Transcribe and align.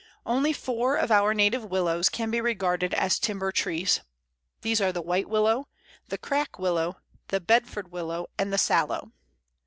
Only 0.25 0.51
four 0.51 0.95
of 0.95 1.11
our 1.11 1.31
native 1.35 1.63
Willows 1.63 2.09
can 2.09 2.31
be 2.31 2.41
regarded 2.41 2.95
as 2.95 3.19
timber 3.19 3.51
trees. 3.51 4.01
These 4.63 4.81
are 4.81 4.91
the 4.91 4.99
White 4.99 5.29
Willow, 5.29 5.67
the 6.07 6.17
Crack 6.17 6.57
Willow, 6.57 6.97
the 7.27 7.39
Bedford 7.39 7.91
Willow, 7.91 8.25
and 8.35 8.51
the 8.51 8.57
Sallow. 8.57 9.11